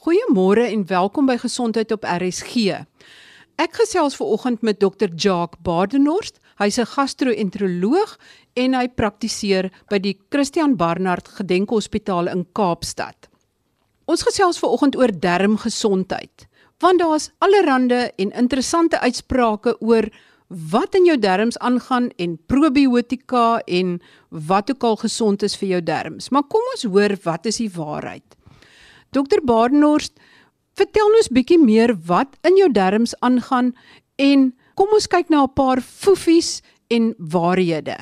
[0.00, 2.70] Goeiemôre en welkom by Gesondheid op RSG.
[3.60, 5.10] Ek gesels ver oggend met Dr.
[5.12, 6.38] Jacques Badenhorst.
[6.56, 8.16] Hy's 'n gastro-enteroloog
[8.56, 13.28] en hy praktiseer by die Christian Barnard Gedenkhospitaal in Kaapstad.
[14.06, 16.48] Ons gesels ver oggend oor darmgesondheid,
[16.78, 20.08] want daar's allerlei en interessante uitsprake oor
[20.48, 25.82] wat in jou darmes aangaan en probiotika en wat ook al gesond is vir jou
[25.82, 26.30] darmes.
[26.30, 28.39] Maar kom ons hoor wat is die waarheid?
[29.10, 29.42] Dr.
[29.44, 30.12] Badenhorst,
[30.78, 33.74] vertel ons bietjie meer wat in jou darmes aangaan
[34.20, 37.96] en kom ons kyk na 'n paar foefies en waarhede.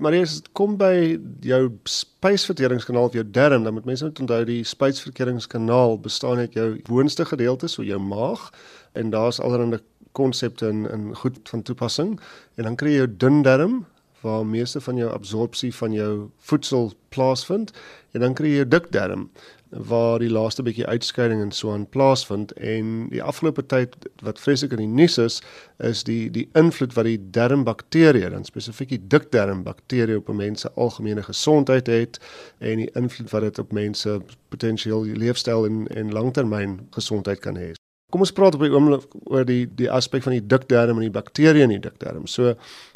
[0.00, 4.44] Maar as dit kom by jou spysverteringskanaal of jou darm, dan moet mense net onthou
[4.44, 8.50] die spysverteringskanaal bestaan uit jou boonste gedeelte, so jou maag
[8.92, 9.80] en daar's allerlei
[10.12, 12.20] konsepte in in goed van toepassing
[12.54, 13.86] en dan kry jy jou dun darm
[14.22, 17.72] waar meeste van jou absorpsie van jou voedsel plaasvind
[18.12, 19.28] en dan kry jy jou dik darm
[19.72, 24.74] waar die laaste bietjie uitskeiding en so aan plaasvind en die afgelope tyd wat vreeslik
[24.76, 25.40] in die nuus is
[25.78, 31.88] is die die invloed wat die darmbakterieë dan spesifiek die dikdarmbakterieë op mense algemene gesondheid
[31.88, 32.20] het
[32.60, 34.18] en die invloed wat dit op mense
[34.52, 37.72] potensieel leefstyl en en langtermyn gesondheid kan hê.
[38.12, 41.14] Kom ons praat op die oomblik oor die die aspek van die dikdarm en die
[41.14, 42.26] bakterieë in die dikdarm.
[42.28, 42.52] So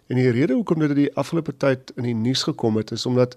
[0.06, 3.36] en die rede hoekom dit die afgelope tyd in die nuus gekom het is omdat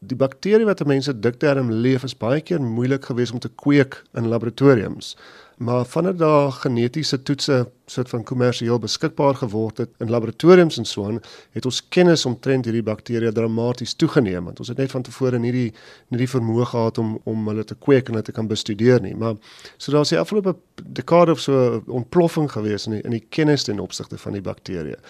[0.00, 4.02] die bakterie wat in mense dikterm leef is baie keer moeilik geweest om te kweek
[4.14, 5.14] in laboratoriums.
[5.56, 11.04] Maar vandat daar genetiese toetse soort van kommersieel beskikbaar geword het in laboratoriums en so
[11.06, 15.38] aan, het ons kennis omtrent hierdie bakterieë dramaties toegeneem want ons het net van tevore
[15.38, 15.68] nie die
[16.08, 19.14] nie die vermoë gehad om om hulle te kweek en dit te kan bestudeer nie.
[19.14, 19.38] Maar
[19.76, 23.80] so daar's die afgelope dekade of so ontploffing geweest in die, in die kennis ten
[23.80, 25.00] opsigte van die bakterieë.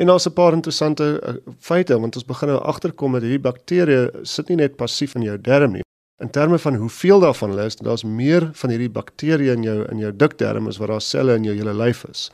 [0.00, 4.10] En daar's 'n paar interessante uh, feite want ons begin nou agterkom dat hierdie bakterieë
[4.22, 5.84] sit nie net passief in jou darm nie.
[6.20, 10.02] In terme van hoeveel daarvan hulle is, daar's meer van hierdie bakterieë in jou in
[10.02, 12.28] jou dikdarm as wat daar selle in jou hele lyf is.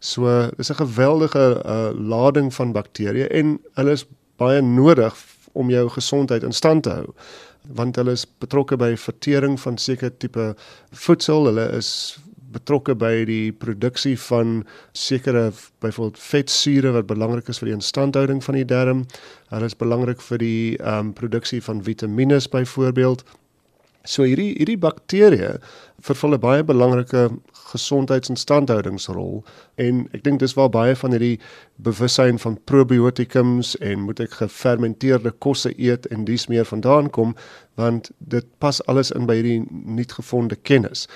[0.00, 4.06] So dis 'n geweldige uh, lading van bakterieë en hulle is
[4.36, 5.14] baie nodig
[5.52, 7.14] om jou gesondheid in stand te hou
[7.68, 10.54] want hulle is betrokke by vertering van sekere tipe
[10.92, 11.44] voedsel.
[11.50, 12.18] Hulle is
[12.52, 15.50] betrokke by die produksie van sekere
[15.82, 19.04] byvoorbeeld vetsure wat belangrik is vir die instandhouding van die darm.
[19.50, 23.24] Hulle is belangrik vir die ehm um, produksie van vitamiene byvoorbeeld.
[24.08, 25.58] So hierdie hierdie bakterieë
[26.00, 27.28] vervul 'n baie belangrike
[27.70, 29.44] gesondheidsinstandhoudingsrol
[29.76, 31.38] en ek dink dis waar baie van hierdie
[31.76, 37.36] bewussyn van probiotikums en moet ek gefermenteerde kosse eet en dis meer vandaan kom
[37.76, 41.06] want dit pas alles in by hierdie nuutgevonde kennis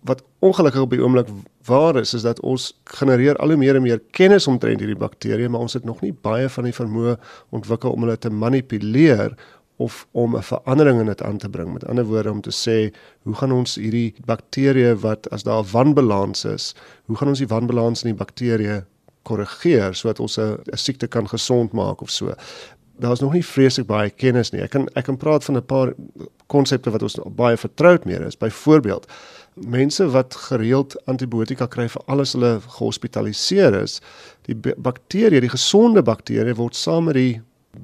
[0.00, 1.28] wat ongelukkig op die oomblik
[1.66, 5.48] waar is is dat ons genereer al hoe meer en meer kennis omtrent hierdie bakterieë
[5.48, 7.16] maar ons het nog nie baie van die vermoë
[7.50, 9.36] ontwikkel om hulle te manipuleer
[9.78, 11.72] of om 'n verandering in dit aan te bring.
[11.72, 15.70] Met ander woorde om te sê hoe gaan ons hierdie bakterieë wat as daar 'n
[15.70, 18.84] wanbalans is hoe gaan ons die wanbalans in die bakterieë
[19.22, 22.34] korrigeer sodat ons 'n siekte kan gesond maak of so?
[22.98, 24.62] Daar's nog nie vreeslik baie kennis nie.
[24.62, 25.94] Ek kan ek kan praat van 'n paar
[26.46, 28.36] konsepte wat ons baie vertroud mee is.
[28.36, 29.06] Byvoorbeeld
[29.66, 33.98] mense wat gereeld antibiotika kry vir alles hulle gehospitaliseer is,
[34.48, 37.40] die bakterieë, die gesonde bakterieë word saam met die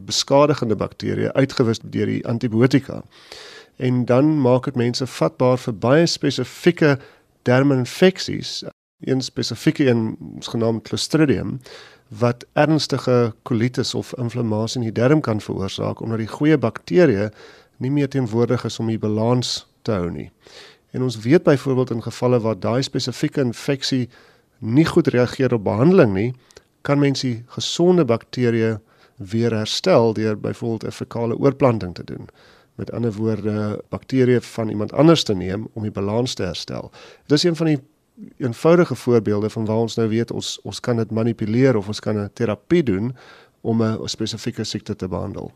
[0.09, 3.03] beskadigende bakterieë uitgewis deur die antibiotika.
[3.77, 6.97] En dan maak dit mense vatbaar vir baie spesifieke
[7.45, 8.63] derminfeksies,
[9.05, 11.59] een spesifieke een genaamd Clostridium
[12.09, 17.31] wat ernstige kolitis of inflammasie in die darm kan veroorsaak omdat die goeie bakterieë
[17.83, 20.31] nie meer teenwoordig is om die balans te hou nie.
[20.95, 24.09] En ons weet byvoorbeeld in gevalle waar daai spesifieke infeksie
[24.59, 26.35] nie goed reageer op behandeling nie,
[26.87, 28.77] kan mens die gesonde bakterieë
[29.17, 32.29] weer herstel deur byvoorbeeld 'n fekale oorplanting te doen.
[32.75, 36.91] Met ander woorde, bakterieë van iemand anders te neem om die balans te herstel.
[37.27, 37.81] Dis een van die
[38.37, 42.19] eenvoudige voorbeelde van waar ons nou weet ons ons kan dit manipuleer of ons kan
[42.19, 43.17] 'n terapie doen
[43.61, 45.53] om 'n spesifieke siekte te behandel.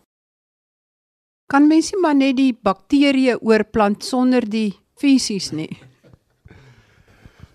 [1.47, 5.79] Kan mens nie maar net die bakterieë oorplant sonder die fisies nie.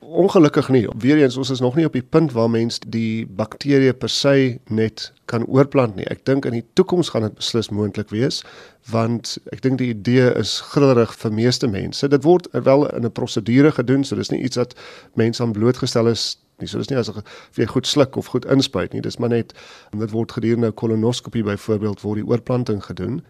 [0.04, 0.88] Ongelukkig nie.
[1.00, 5.08] Weereens ons is nog nie op die punt waar mens die bakterieë per se net
[5.32, 6.06] kan oorplant nie.
[6.12, 8.44] Ek dink in die toekoms gaan dit beslis moontlik wees
[8.92, 12.08] want ek dink die idee is grillerig vir meeste mense.
[12.12, 14.76] Dit word wel in 'n prosedure gedoen, so dis nie iets wat
[15.16, 16.68] mense aan blootgestel is nie.
[16.68, 17.12] So dis nie as
[17.56, 19.02] jy goed sluk of goed inspuit nie.
[19.02, 19.54] Dis maar net
[19.92, 23.24] dit word gedurende 'n kolonoskopie byvoorbeeld word die oorplanting gedoen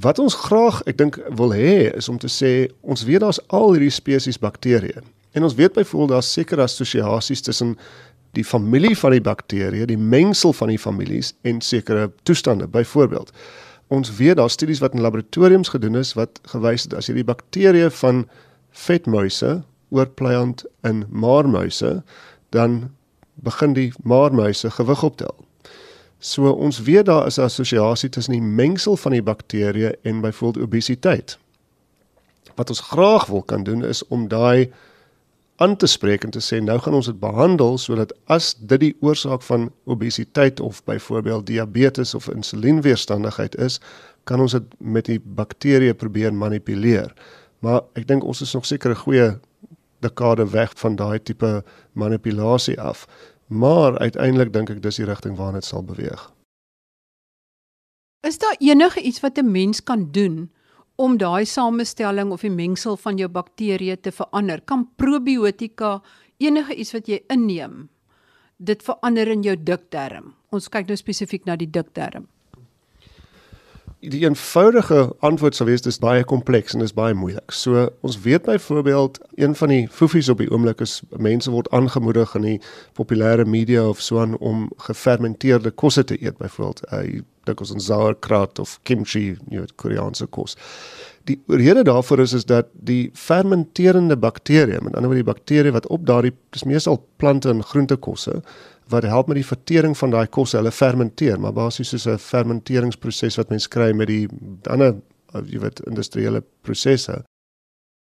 [0.00, 3.74] Wat ons graag, ek dink wil hê is om te sê ons weet daar's al
[3.74, 5.02] hierdie spesies bakterieë.
[5.36, 7.74] En ons weet byvoorbeeld daar's sekere assosiasies tussen
[8.38, 12.68] die familie van die bakterieë, die mengsel van die families en sekere toestande.
[12.70, 13.34] Byvoorbeeld,
[13.92, 17.28] ons weet daar studies wat in laboratoriums gedoen is wat gewys het as jy die
[17.28, 18.24] bakterieë van
[18.86, 19.58] vetmuise
[19.90, 21.98] oorplant in maarmuise,
[22.54, 22.86] dan
[23.44, 25.34] begin die maarmuise gewig optel.
[26.20, 30.64] So ons weet daar is 'n assosiasie tussen die mengsel van die bakterieë en byvoorbeeld
[30.64, 31.38] obesiteit.
[32.54, 34.72] Wat ons graag wil kan doen is om daai
[35.56, 38.96] aan te spreek en te sê nou gaan ons dit behandel sodat as dit die
[39.00, 43.80] oorsaak van obesiteit of byvoorbeeld diabetes of insulienweerstandigheid is,
[44.24, 47.14] kan ons dit met die bakterieë probeer manipuleer.
[47.58, 49.38] Maar ek dink ons is nog seker 'n goeie
[50.00, 53.06] dekade weg van daai tipe manipulasie af.
[53.50, 56.28] Maar uiteindelik dink ek dis die rigting waarna dit sal beweeg.
[58.22, 60.50] Is daar enige iets wat 'n mens kan doen
[60.94, 64.60] om daai samestelling of die mengsel van jou bakterieë te verander.
[64.60, 66.02] Kan probiotika
[66.36, 67.88] enige iets wat jy inneem
[68.56, 70.34] dit verander in jou dikterm?
[70.52, 72.28] Ons kyk nou spesifiek na die dikterm.
[74.00, 77.52] Die eenvoudige antwoord sou wees dis baie kompleks en dis baie moeilik.
[77.52, 82.32] So ons weet byvoorbeeld een van die fofies op die oomblik is mense word aangemoedig
[82.38, 82.60] in die
[82.96, 86.80] populêre media of so aan om gefermenteerde kosse te eet byvoorbeeld.
[86.88, 90.56] Uh, dink ons aan sauerkraut of kimchi, jy weet Koreaanse kos.
[91.28, 95.88] Die rede daarvoor is is dat die fermenterende bakterieë, met ander woorde die bakterieë wat
[95.92, 98.40] op daardie dis meestal plante en groentekosse
[98.90, 103.36] wat help met die vertering van daai kosse, hulle fermenteer, maar basies soos 'n fermenteringsproses
[103.36, 104.28] wat mens kry met die
[104.66, 104.94] ander
[105.46, 107.22] jy weet industriële prosesse.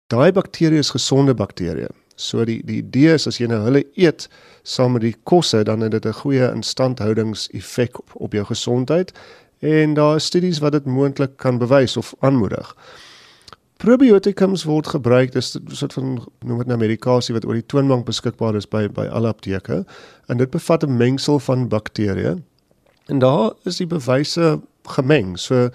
[0.09, 1.89] Daai bakterieë is gesonde bakterieë.
[2.15, 4.27] So die die idee is as jy nou hulle eet
[4.63, 9.13] saam met die kosse dan het dit 'n goeie instandhoudingseffek op, op jou gesondheid
[9.59, 12.75] en daar is studies wat dit moontlik kan bewys of aanmoedig.
[13.79, 18.05] Probiotikums word gebruik dis 'n soort van noem dit nou medikasie wat oor die toonbank
[18.05, 19.85] beskikbaar is by by alle apteke
[20.27, 22.41] en dit bevat 'n mengsel van bakterieë.
[23.07, 25.37] En daar is die bewyse gemeng.
[25.37, 25.69] So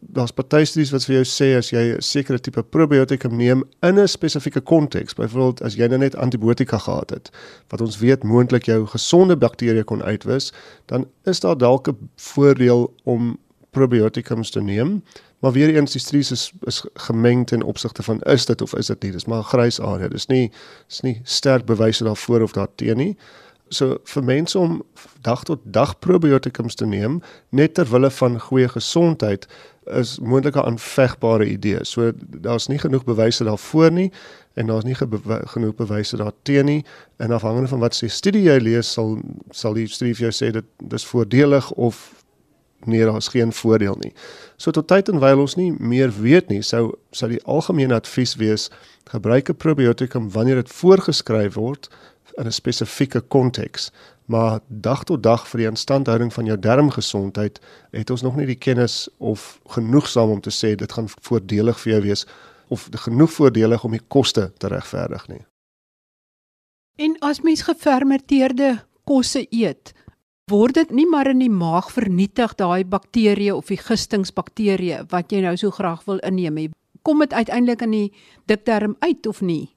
[0.00, 3.98] daar's party studies wat vir jou sê as jy 'n sekere tipe probiotikum neem in
[3.98, 7.30] 'n spesifieke konteks, byvoorbeeld as jy nou net antibiotika gehad het,
[7.68, 10.52] wat ons weet moontlik jou gesonde bakterieë kon uitwis,
[10.86, 13.38] dan is daar dalk 'n voordeel om
[13.70, 15.02] probiotikums te neem.
[15.42, 18.86] Maar weer eens die studies is is gemeng ten opsigte van is dit of is
[18.86, 19.12] dit nie.
[19.12, 20.08] Dis maar 'n grys area.
[20.08, 20.52] Dis nie
[20.88, 23.16] dis nie sterk bewyse daarvoor of daarteen nie
[23.74, 24.80] so vir mense om
[25.24, 29.46] dag tot dag probiotikums te neem net ter wille van goeie gesondheid
[29.98, 31.84] is moontlik 'n aanvegbare idee.
[31.84, 34.12] So daar's nie genoeg bewyse daarvoor nie
[34.54, 36.84] en daar's nie genoeg bewyse daarteen nie.
[37.16, 39.18] En afhangende van wat se studie jy lees, sal
[39.50, 42.21] sal die studie vir jou sê dit dis voordelig of
[42.86, 44.12] nee, daar's geen voordeel nie.
[44.56, 48.36] So tot tyd en wyl ons nie meer weet nie, sou sou die algemene advies
[48.36, 48.70] wees
[49.10, 51.88] gebruik 'n probiotikum wanneer dit voorgeskryf word
[52.38, 53.90] in 'n spesifieke konteks
[54.32, 58.58] maar dag tot dag vir die instandhouding van jou darmgesondheid het ons nog nie die
[58.58, 62.26] kennis of genoegsaam om te sê dit gaan voordelig vir jou wees
[62.72, 65.42] of genoeg voordelig om die koste te regverdig nie.
[66.96, 69.92] En as mens gefermenteerde kosse eet,
[70.52, 75.42] word dit nie maar in die maag vernietig daai bakterieë of die gistingsbakterieë wat jy
[75.46, 76.68] nou so graag wil inneem nie.
[77.02, 78.08] Kom dit uiteindelik in die
[78.50, 79.72] dikdarm uit of nie?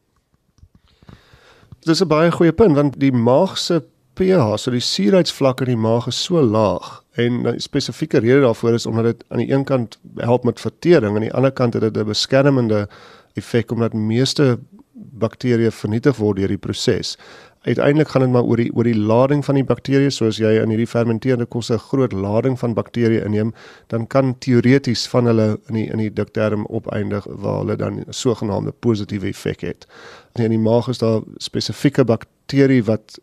[1.86, 3.82] Dis 'n baie goeie punt want die maag se
[4.16, 8.74] pH, so die suurheidsvlak in die maag is so laag en 'n spesifieke rede daarvoor
[8.74, 11.74] is omdat dit aan die een kant help met vertering en aan die ander kant
[11.74, 12.88] het dit 'n beskermende
[13.34, 14.60] effek omdat meeste
[14.94, 17.18] bakterieë vernietig word deur die proses
[17.66, 20.12] uiteindelik gaan dit maar oor die oor die lading van die bakterieë.
[20.14, 23.54] Soos jy in hierdie fermenterende kosse 'n groot lading van bakterieë inneem
[23.88, 28.06] dan kan teoreties van hulle in die in die dikterm opeindig waar hulle dan 'n
[28.10, 29.88] sogenaamde positiewe effek het.
[30.34, 33.20] In die maag is daar spesifieke bakterie wat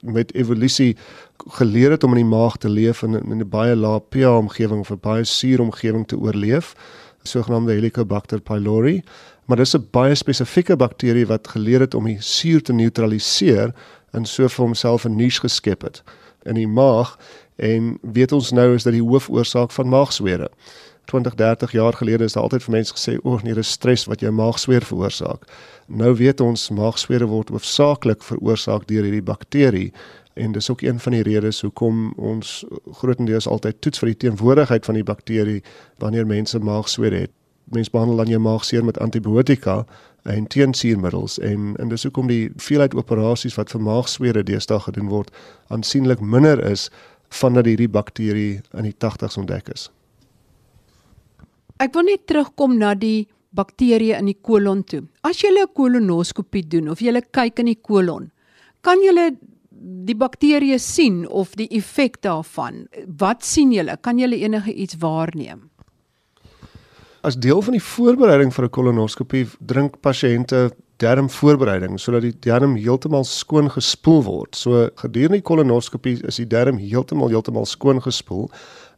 [0.00, 0.96] met evolusie
[1.36, 4.80] geleer het om in die maag te leef in, in 'n baie lae pH omgewing
[4.80, 6.74] of 'n baie suur omgewing te oorleef,
[7.22, 9.02] sogenaamde Helicobacter pylori
[9.46, 13.74] maar dis 'n baie spesifieke bakterie wat geleer het om die suur te neutraliseer
[14.10, 16.02] en so vir homself 'n niche geskep het
[16.42, 17.18] in die maag.
[17.56, 20.50] En weet ons nou is dat die hoofoorsaak van maagswere.
[21.04, 24.20] 20 30 jaar gelede is daar altyd vir mense gesê o nee dis stres wat
[24.20, 25.44] jou maagsweer veroorsaak.
[25.86, 29.92] Nou weet ons maagswere word hoofsaaklik veroorsaak deur hierdie bakterie
[30.34, 34.84] en dis ook een van die redes hoekom ons grootendeels altyd toets vir die teenwoordigheid
[34.84, 35.62] van die bakterie
[35.98, 37.30] wanneer mense maagswere het
[37.74, 39.84] mens behandel dan jou maag seer met antibiotika
[40.22, 45.30] en teensuurmiddels en en dis hoekom die veelheid operasies wat vir maagswere deesdae gedoen word
[45.68, 46.90] aansienlik minder is
[47.40, 49.88] vandat hierdie bakterie in die 80s ontdek is.
[51.82, 55.02] Ek wil net terugkom na die bakterieë in die kolon toe.
[55.22, 58.30] As jy 'n kolonoskopie doen of jy kyk in die kolon,
[58.82, 59.36] kan jy
[60.06, 62.86] die bakterieë sien of die effek daarvan.
[63.06, 63.84] Wat sien jy?
[64.00, 65.70] Kan jy enige iets waarneem?
[67.26, 70.70] As deel van die voorbereiding vir 'n kolonoskopie drink pasiënte
[71.02, 74.56] darmvoorbereiding sodat die darm heeltemal skoon gespoel word.
[74.56, 78.48] So gedurende die kolonoskopie is die darm heeltemal heeltemal skoon gespoel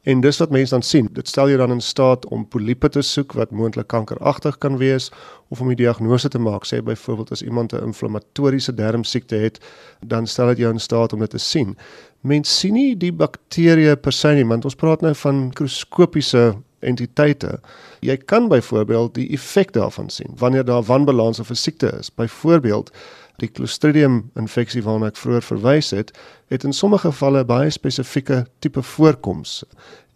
[0.09, 1.09] En dis wat mense dan sien.
[1.13, 5.11] Dit stel jou dan in staat om poliepe te soek wat moontlik kankeragtig kan wees
[5.49, 6.65] of om die diagnose te maak.
[6.65, 9.61] Sê byvoorbeeld as iemand 'n inflammatoriese darmsiekte het,
[10.07, 11.77] dan stel dit jou in staat om dit te sien.
[12.21, 17.61] Mense sien nie die bakterieë per se nie, want ons praat nou van mikroskopiese entiteite.
[18.01, 22.15] Jy kan byvoorbeeld die effek daarvan sien wanneer daar wanbalans of 'n siekte is.
[22.15, 22.91] Byvoorbeeld
[23.37, 26.11] die Clostridium infeksie waarna ek vroeër verwys het,
[26.47, 29.65] het in sommige gevalle baie spesifieke tipe voorkoms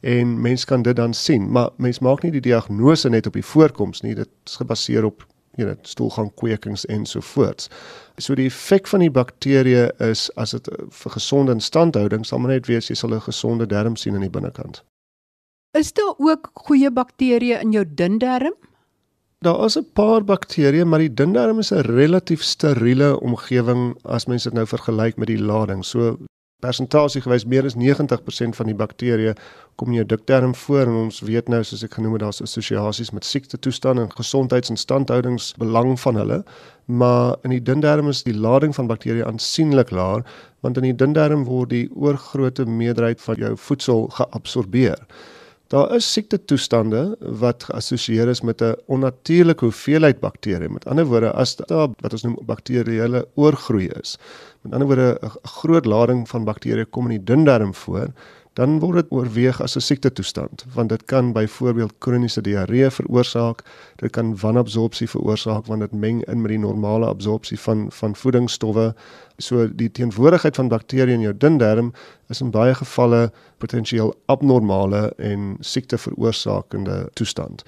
[0.00, 3.45] en mens kan dit dan sien, maar mens maak nie die diagnose net op die
[3.45, 5.26] voorkoms nie, dit is gebaseer op
[5.61, 7.69] jy weet stoelgangkwekings en so voorts.
[8.16, 10.71] So die effek van die bakterieë is as dit
[11.02, 14.31] vir gesonde instandhouding sal maar net wees jy sal 'n gesonde darm sien aan die
[14.31, 14.83] binnekant.
[15.72, 18.52] Is daar ook goeie bakterieë in jou dun darm?
[19.40, 24.26] Daar is 'n paar bakterieë, maar die dun darm is 'n relatief steriele omgewing as
[24.26, 25.84] mens dit nou vergelyk met die lading.
[25.84, 26.18] So
[26.60, 29.34] persentasie gewys meer as 90% van die bakterieë
[29.76, 33.10] kom in jou dikdarm voor en ons weet nou soos ek genoem het daar's assosiasies
[33.10, 36.44] met siekte toestande en gesondheidsinstandhoudingsbelang van hulle
[36.86, 40.22] maar in die dun darm is die lading van bakterieë aansienlik laer
[40.60, 44.98] want in die dun darm word die oorgrootste meerderheid van jou voedsel geabsorbeer
[45.72, 47.00] Daar is siekte toestande
[47.40, 50.68] wat geassosieer is met 'n onnatuurlike hoeveelheid bakterieë.
[50.68, 54.18] Met ander woorde, as daar wat ons noem bakterieële oorgroei is.
[54.60, 58.12] Met ander woorde, 'n groot lading van bakterieë kom in die dun darm voor,
[58.52, 63.64] dan word dit oorweeg as 'n siekte toestand, want dit kan byvoorbeeld kroniese diarree veroorsaak,
[63.96, 68.94] dit kan wanabsorpsie veroorsaak want dit meng in met die normale absorpsie van van voedingsstowwe.
[69.42, 71.90] So die teenwoordigheid van bakterieë in jou dun darm
[72.30, 73.25] is in baie gevalle
[73.62, 77.64] potensieel abnormale en siekte veroorsakende toestand.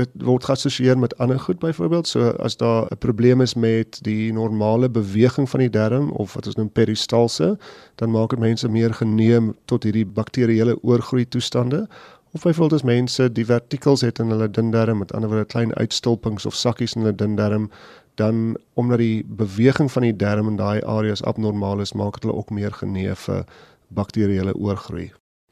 [0.00, 4.32] Dit word geassosieer met ander goed byvoorbeeld so as daar 'n probleem is met die
[4.32, 7.58] normale beweging van die darm of wat ons noem peristalse
[7.94, 11.88] dan maak dit mense meer geneem tot hierdie bakterieële oorgroei toestande
[12.32, 16.46] of byvoorbeeld as mense divertikels het in hulle dun darm met ander woorde klein uitstulpings
[16.46, 17.70] of sakkies in hulle dun darm
[18.18, 22.38] dan omdat die beweging van die darm in daai areas abnormaal is maak dit hulle
[22.38, 23.46] ook meer geneem vir
[23.88, 25.08] bakterieële oorgroei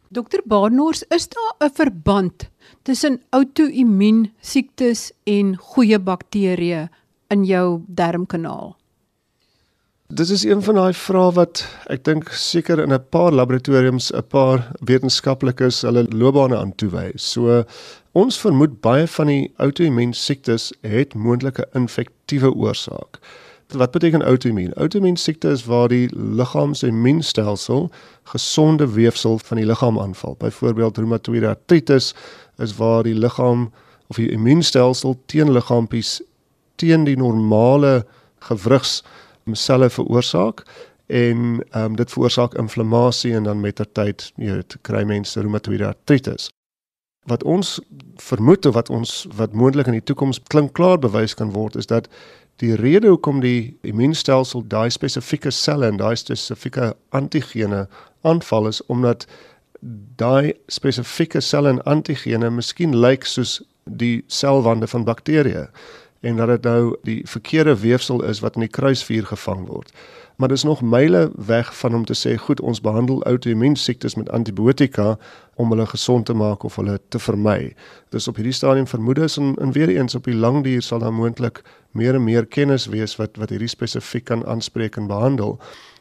[0.08, 2.50] Dokter Barnors, is daar 'n verband
[2.82, 6.88] tussen outoimmuun siektes en goeie bakterieë
[7.28, 8.76] in jou darmkanaal?
[10.06, 14.23] Dit is een van daai vrae wat ek dink seker in 'n paar laboratoriums 'n
[14.23, 17.12] paar wetenskaplikes hulle loopbane aan toewy.
[17.16, 17.64] So
[18.16, 23.18] ons vermoed baie van die outoimmuun siektes het moontlike infektiewe oorsaak.
[23.76, 24.73] Wat beteken outoimmuun?
[24.80, 27.90] Outoimmuun siekte is waar die liggaam se immuunstelsel
[28.32, 30.37] gesonde weefsel van die liggaam aanval.
[30.40, 32.14] Byvoorbeeld reumatoïde artritis
[32.62, 33.68] is waar die liggaam
[34.08, 36.20] of die immuunstelsel teen liggaampies
[36.80, 38.06] teen die normale
[38.49, 40.64] gewrigsselle veroorsaak
[41.06, 46.49] en um, dit veroorsaak inflammasie en dan mettertyd jy weet kry mense reumatoïde artritis.
[47.26, 47.80] Wat ons
[48.23, 51.87] vermoed of wat ons wat moontlik in die toekoms klink klaar bewys kan word is
[51.87, 52.09] dat
[52.56, 57.85] Die rede hoekom die immuunstelsel daai spesifieke selle en daai spesifieke antigene
[58.25, 59.26] aanval is omdat
[60.16, 65.66] daai spesifieke selle en antigene miskien lyk soos die selwande van bakterieë
[66.26, 69.95] en dat dit nou die verkeerde weefsel is wat in die kruisvuur gevang word
[70.37, 74.30] maar dis nog myle weg van om te sê goed ons behandel outoimmuun siektes met
[74.30, 75.16] antibiotika
[75.54, 77.73] om hulle gesond te maak of hulle te vermy.
[78.12, 81.12] Dis op hierdie stadium vermoedes en en weer eens op die lang duur sal daar
[81.12, 85.59] moontlik meer en meer kennis wees wat wat hierdie spesifiek kan aanspreek en behandel.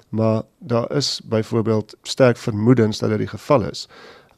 [0.10, 3.88] Maar daar is byvoorbeeld sterk vermoedens dat dit die geval is.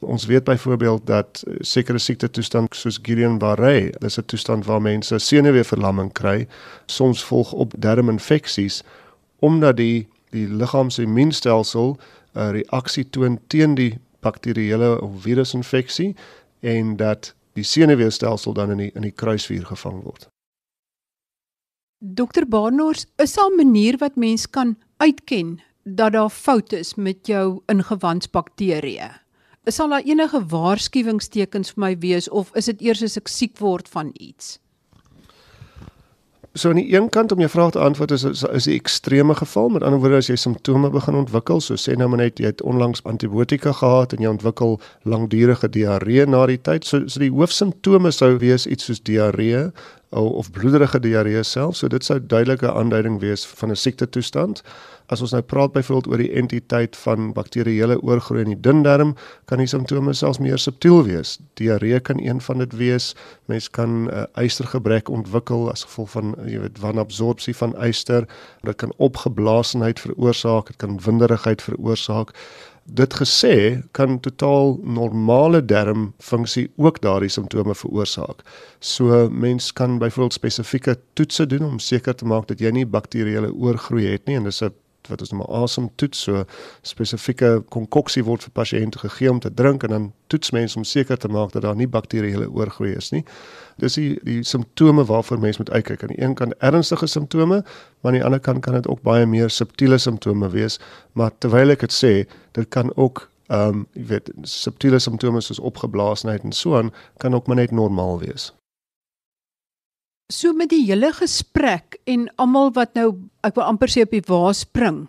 [0.00, 6.12] Ons weet byvoorbeeld dat sekere siekte toestand soos Guillain-Barré, dis 'n toestand waar mense senuweeverlamming
[6.12, 6.46] kry,
[6.86, 8.82] soms volg op darminfeksies
[9.38, 11.98] omdat die die liggaam se immuunstelsel
[12.34, 16.16] 'n reaksie toon teen die bakterieële of virusinfeksie
[16.60, 20.28] en dat die senuweestelsel dan in die in die kruisvuur gevang word.
[21.98, 27.26] Dokter Barnors, is daar 'n manier wat mens kan uitken dat daar foute is met
[27.26, 29.27] jou ingewandsbakterieë?
[29.68, 33.88] Is daar enige waarskuwingstekens vir my wees of is dit eers as ek siek word
[33.92, 34.56] van iets?
[36.56, 39.34] So aan die een kant om jou vraag te antwoord is is, is 'n ekstreme
[39.34, 39.68] geval.
[39.68, 42.62] Met ander woorde as jy simptome begin ontwikkel, so sê nou maar net jy het
[42.62, 46.84] onlangs antibiotika gehad en jy ontwikkel langdurige diarree na die tyd.
[46.84, 49.70] So so die hoofsimptome sou wees iets soos diarree,
[50.10, 51.76] of bloederige diarree self.
[51.76, 54.62] So dit sou duidelike aanduiding wees van 'n siekte toestand.
[55.08, 59.14] As ons nou praat byvoorbeeld oor die entiteit van bakterieële oorgroei in die dun darm,
[59.48, 61.38] kan die simptome selfs meer subtiel wees.
[61.56, 63.14] Diarree kan een van dit wees.
[63.48, 68.28] Mens kan 'n uh, ystergebrek ontwikkel as gevolg van jy weet wanabsorpsie van yster.
[68.62, 72.34] Dit kan opgeblaasenheid veroorsaak, dit kan winderigheid veroorsaak.
[72.84, 78.44] Dit gesê kan totaal normale darmfunksie ook daardie simptome veroorsaak.
[78.80, 83.54] So mens kan byvoorbeeld spesifieke toetse doen om seker te maak dat jy nie bakterieële
[83.54, 84.72] oorgroei het nie en dis 'n
[85.08, 86.44] wat ons noem asemtoets so
[86.86, 91.18] spesifieke konkoksie word vir pasiënte gegee om te drink en dan toets mense om seker
[91.18, 93.24] te maak dat daar nie bakterieële oorgroei is nie.
[93.80, 96.02] Dis die die simptome waarvoor mense moet uitkyk.
[96.02, 97.62] Aan die een kant ernstige simptome,
[98.00, 100.78] maar aan die ander kant kan dit ook baie meer subtiele simptome wees,
[101.12, 102.14] maar terwyl ek dit sê,
[102.58, 107.34] dit kan ook ehm um, jy weet subtiele simptome soos opgeblaasenheid en so aan kan
[107.34, 108.52] ook maar net normaal wees.
[110.28, 113.14] So met die hele gesprek en almal wat nou
[113.48, 115.06] ek wil amper sê op die wa spring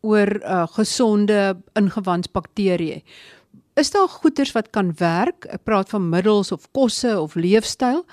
[0.00, 3.02] oor uh, gesonde ingewandsbakterieë.
[3.76, 5.44] Is daar goeters wat kan werk?
[5.52, 8.06] Ek praat van middels of kosse of leefstyl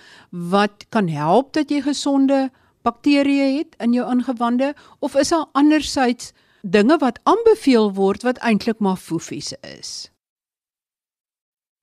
[0.51, 2.49] wat kan help dat jy gesonde
[2.83, 8.83] bakterieë het in jou ingewande of is daar andersins dinge wat aanbeveel word wat eintlik
[8.83, 10.11] maar foefies is?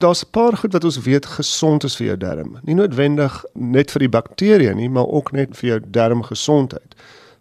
[0.00, 2.59] Daar's 'n paar goed wat ons weet gesond is vir jou darm.
[2.62, 6.95] Nie noodwendig net vir die bakterieë nie, maar ook net vir jou darmgesondheid.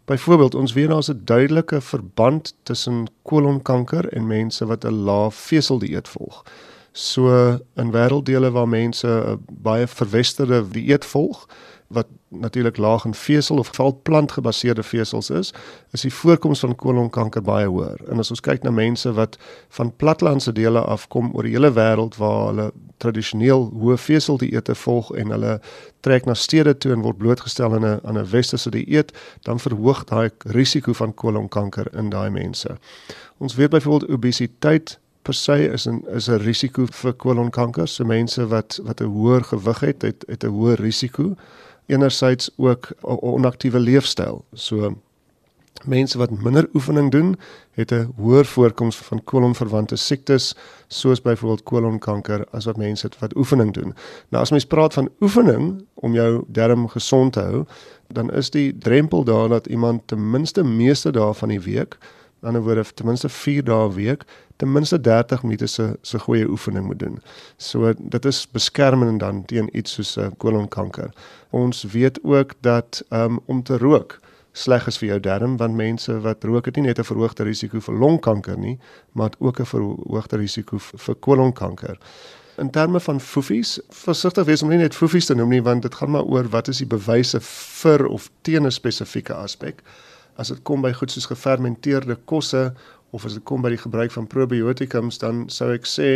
[0.05, 6.07] Byvoorbeeld, ons weet daar's 'n duidelike verband tussen kolonkanker en mense wat 'n lae veseldieet
[6.07, 6.43] volg.
[6.91, 7.29] So
[7.75, 11.47] in wêrelddele waar mense 'n baie verwesterde dieet volg,
[11.89, 15.53] wat natuurlik laag in vesel of val plantgebaseerde vesels is,
[15.91, 17.97] is die voorkoms van kolonkanker baie hoër.
[18.13, 19.37] En as ons kyk na mense wat
[19.77, 22.67] van platlandse dele afkom oor die hele wêreld waar hulle
[23.01, 25.57] tradisioneel hoë vesel dieete volg en hulle
[26.05, 30.03] trek na stede toe en word blootgestel aan 'n aan 'n westerse dieet, dan verhoog
[30.03, 32.77] daai risiko van kolonkanker in daai mense.
[33.37, 37.87] Ons weet byvoorbeeld obesiteit per se is 'n is 'n risiko vir kolonkanker.
[37.87, 41.35] So mense wat wat 'n hoër gewig het, het, het 'n hoër risiko
[41.89, 44.45] enerzijds ook 'n onaktiewe leefstyl.
[44.53, 44.95] So
[45.85, 47.39] mense wat minder oefening doen,
[47.71, 50.55] het 'n hoër voorkoms van kolonverwante siektes
[50.87, 53.95] soos byvoorbeeld kolonkanker as wat mense het wat oefening doen.
[54.29, 57.65] Nou as mens praat van oefening om jou darm gesond te hou,
[58.07, 61.97] dan is die drempel daar dat iemand ten minste meeste dae van die week
[62.41, 64.23] In ander woorde ten minste 4 dae 'n week,
[64.55, 67.21] ten minste 30 minute se se goeie oefening moet doen.
[67.57, 71.13] So dit is beskermend dan teen iets soos 'n uh, kolonkanker.
[71.49, 74.19] Ons weet ook dat um, om te rook
[74.51, 77.79] sleg is vir jou darm want mense wat rook het nie net 'n verhoogde risiko
[77.79, 78.79] vir longkanker nie,
[79.11, 81.97] maar ook 'n verhoogde risiko vir kolonkanker.
[82.57, 85.95] In terme van foefies, versigtig wees om nie net foefies te noem nie want dit
[85.95, 87.39] gaan maar oor wat is die bewyse
[87.81, 89.83] vir of teen 'n spesifieke aspek
[90.39, 92.69] as dit kom by goed soos gefermenteerde kosse
[93.11, 96.11] of as dit kom by die gebruik van probiotikums dan sou ek sê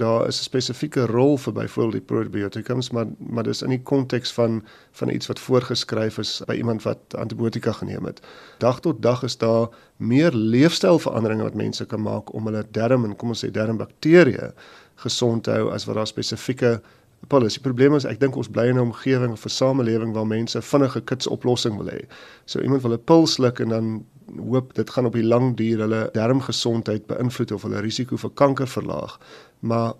[0.00, 4.32] daar is 'n spesifieke rol vir byvoorbeeld die probiotikums maar maar dis in die konteks
[4.32, 8.20] van van iets wat voorgeskryf is by iemand wat antibiotika geneem het.
[8.58, 13.16] Dag tot dag is daar meer leefstylveranderinge wat mense kan maak om hulle darm en
[13.16, 14.52] kom ons sê darmbakterieë
[14.94, 16.80] gesond te hou as wat daar spesifieke
[17.28, 20.26] Paulus, die probleem is ek dink ons bly in 'n omgewing of 'n samelewing waar
[20.26, 22.06] mense vinnige kits oplossing wil hê.
[22.46, 24.04] So iemand wil 'n pil sluk en dan
[24.36, 28.66] hoop dit gaan op die lang duur hulle darmgesondheid beïnvloed of hulle risiko vir kanker
[28.66, 29.18] verlaag.
[29.60, 29.94] Maar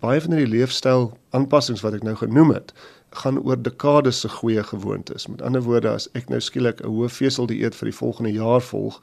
[0.00, 2.72] baie van die leefstyl aanpassings wat ek nou genoem het,
[3.14, 5.26] gaan oor dekades se goeie gewoontes.
[5.26, 8.60] Met ander woorde, as ek nou skielik 'n hoë vesel dieet vir die volgende jaar
[8.60, 9.00] volg,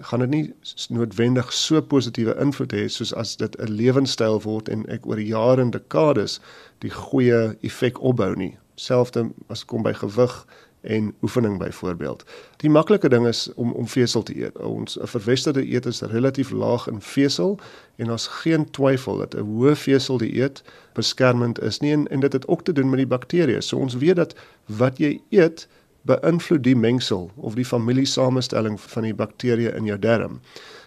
[0.00, 0.52] gaan dit nie
[0.88, 5.60] noodwendig so positiewe invloed hê soos as dit 'n lewenstyl word en ek oor jare
[5.60, 6.40] en dekades
[6.78, 8.56] die goeie effek opbou nie.
[8.74, 9.12] Selfs
[9.48, 10.46] as kom by gewig
[10.80, 12.24] en oefening byvoorbeeld.
[12.56, 14.58] Die maklike ding is om om vesel te eet.
[14.58, 17.58] Ons 'n verwesterde eet is relatief laag in vesel
[17.96, 22.32] en ons geen twyfel dat 'n hoë vesel dieet beskermend is nie en, en dit
[22.32, 23.60] het ook te doen met die bakterieë.
[23.60, 24.34] So ons weet dat
[24.66, 25.68] wat jy eet
[26.02, 30.40] beïnvloed die mengsel of die familiesamenstelling van die bakterieë in jou darm.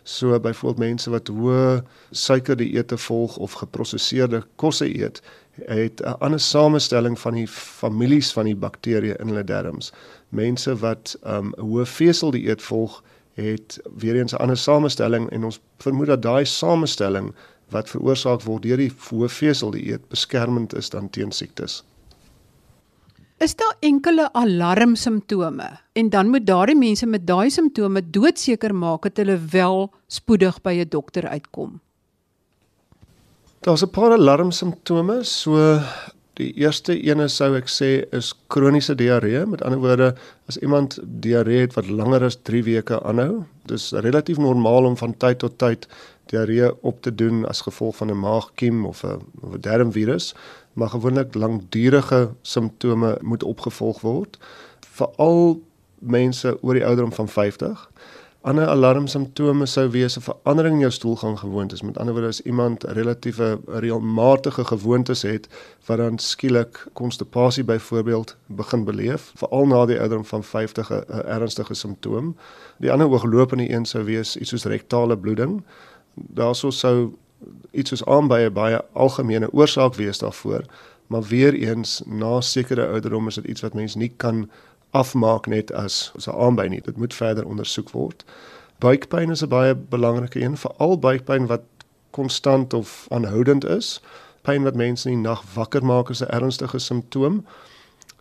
[0.04, 5.22] So byvoorbeeld mense wat hoë suikerdieete volg of geprosesseerde kosse eet,
[5.66, 9.92] het 'n ander samestelling van die families van die bakterieë in hulle darmes.
[10.30, 15.60] Mense wat 'n um, hoë veseldieet volg, het weer eens 'n ander samestelling en ons
[15.78, 17.34] vermoed dat daai samestelling
[17.70, 21.84] wat veroorsaak word deur die hoë veseldieet beskermend is dan teen siektes.
[23.42, 29.18] Is daar enkele alarmsimptome en dan moet daardie mense met daai simptome doodseker maak dat
[29.18, 31.80] hulle wel spoedig by 'n dokter uitkom.
[33.66, 35.58] Daar's 'n paar alarmsimptome, so
[36.40, 39.44] Die eerste ene sou ek sê is kroniese diarree.
[39.46, 40.08] Met ander woorde,
[40.48, 45.14] as iemand diarree het wat langer as 3 weke aanhou, dis relatief normaal om van
[45.20, 45.88] tyd tot tyd
[46.32, 49.20] diarree op te doen as gevolg van 'n maagkiem of 'n
[49.60, 50.34] darmvirus,
[50.74, 54.38] maar gewoonlik langdurige simptome moet opgevolg word.
[54.80, 55.62] Veral
[56.00, 57.90] mense oor die ouderdom van 50
[58.42, 61.82] ander alarmsimptome sou wees 'n verandering in jou stoelgang gewoontes.
[61.82, 65.48] Met ander woorde as iemand relatiewe reëlmatige gewoontes het
[65.86, 71.74] wat dan skielik konstipasie byvoorbeeld begin beleef, veral na die ouderdom van 50 'n ernstige
[71.74, 72.36] simptoom.
[72.78, 75.64] Die ander ooglopende een sou wees iets soos rektale bloeding.
[76.14, 77.14] Daarso sou
[77.72, 80.66] iets soos aanbye baie algemene oorsaak wees daarvoor,
[81.08, 84.50] maar weer eens na sekere ouderdom is dit iets wat mens nie kan
[84.92, 86.82] afmaak net as 'n aanby nie.
[86.82, 88.26] Dit moet verder ondersoek word.
[88.80, 91.62] Buikpyn is 'n baie belangrike een, veral buikpyn wat
[92.12, 94.02] konstant of aanhoudend is.
[94.42, 97.46] Pyn wat mense in die nag wakker maak is 'n ernstige simptoom.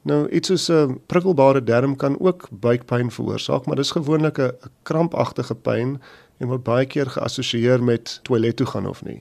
[0.02, 4.52] Nou iets soos 'n prikkelbare darm kan ook buikpyn veroorsaak, maar dis gewoonlik 'n
[4.82, 6.00] krampagtige pyn
[6.40, 9.20] en word baie keer geassosieer met toilet toe gaan of nie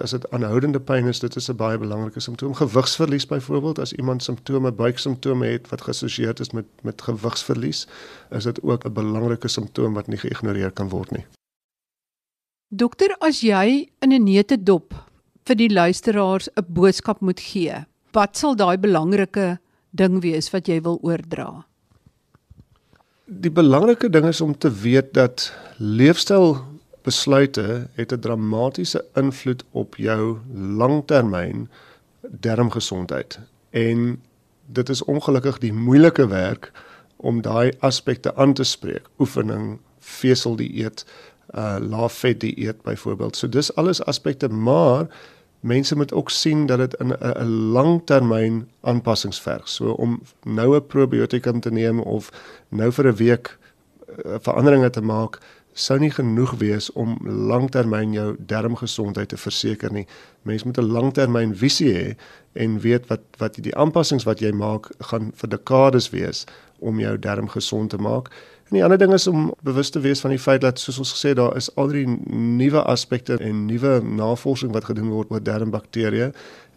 [0.00, 2.54] as dit aanhoudende pyn is, dit is 'n baie belangrike simptoom.
[2.54, 7.86] Gewigsverlies byvoorbeeld, as iemand simptome, buiksimptome het wat geassosieer is met met gewigsverlies,
[8.30, 11.26] is dit ook 'n belangrike simptoom wat nie geïgnoreer kan word nie.
[12.68, 14.94] Dokter, as jy in 'n neutedop
[15.44, 19.58] vir die luisteraars 'n boodskap moet gee, wat sal daai belangrike
[19.90, 21.66] ding wees wat jy wil oordra?
[23.24, 26.56] Die belangrike ding is om te weet dat leefstyl
[27.02, 31.68] besluite het 'n dramatiese invloed op jou langtermyn
[32.20, 33.38] darmgesondheid.
[33.70, 34.22] En
[34.66, 36.72] dit is ongelukkig die moeilike werk
[37.16, 39.08] om daai aspekte aan te spreek.
[39.18, 41.04] Oefening, veseldieet,
[41.54, 43.36] uh lae vet dieet byvoorbeeld.
[43.36, 45.06] So dis alles aspekte, maar
[45.62, 49.68] mense moet ook sien dat dit 'n 'n langtermyn aanpassings verg.
[49.68, 52.30] So om nou 'n probiotika te neem of
[52.68, 53.58] nou vir 'n week
[54.24, 55.38] uh, veranderinge te maak
[55.72, 60.06] sou nie genoeg wees om langtermyn jou darmgesondheid te verseker nie.
[60.42, 62.16] Mens moet 'n langtermyn visie hê
[62.52, 66.44] en weet wat wat die aanpassings wat jy maak gaan vir dekades wees
[66.78, 68.30] om jou darm gesond te maak.
[68.72, 71.10] En die ander ding is om bewus te wees van die feit dat soos ons
[71.12, 76.30] gesê daar is al die nuwe aspekte en nuwe navorsing wat gedoen word oor darmbakterieë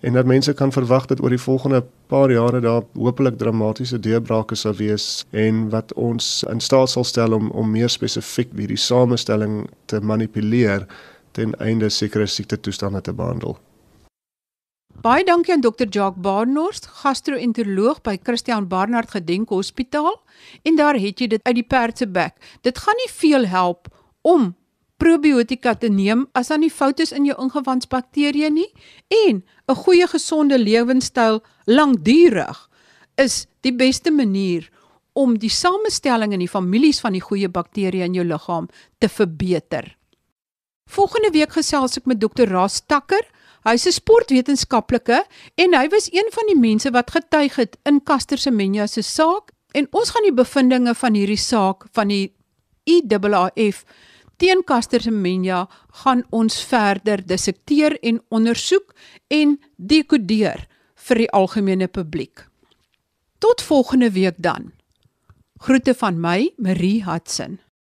[0.03, 1.79] en dat mense kan verwag dat oor die volgende
[2.12, 7.38] paar jare daar hopelik dramatiese deurbrake sal wees en wat ons in staat sal stel
[7.39, 10.84] om om meer spesifiek hierdie samestelling te manipuleer
[11.31, 13.55] ten einde sekere siekte toestande te behandel.
[15.06, 15.86] Baie dankie aan Dr.
[15.86, 20.15] Jacques Barnard, gastro-enteroloog by Christian Barnard Gedenk Hospitaal.
[20.65, 22.34] En daar het jy dit uit die perd se bek.
[22.65, 23.86] Dit gaan nie veel help
[24.26, 24.56] om
[24.98, 28.72] probiotika te neem as daar nie foute is in jou ingewandsbakterieë nie
[29.28, 32.70] en 'n goeie gesonde lewenstyl lankdurig
[33.15, 34.72] is die beste manier
[35.13, 39.98] om die samestelling in die families van die goeie bakterieë in jou liggaam te verbeter.
[40.89, 42.50] Volgende week gesels ek met Dr.
[42.50, 43.35] Ras Takker.
[43.65, 45.25] Hy's 'n sportwetenskaplike
[45.58, 49.49] en hy was een van die mense wat getuig het in Caster Semenya se saak
[49.73, 52.34] en ons gaan die bevindinge van hierdie saak van die
[52.86, 53.84] IAAF
[54.38, 55.65] teen Caster Semenya
[56.04, 58.93] gaan ons verder dissekteer en ondersoek
[59.28, 60.67] en dekodeer
[61.08, 62.45] vir die algemene publiek.
[63.39, 64.73] Tot volgende week dan.
[65.58, 67.64] Groete van my, Marie Hudson.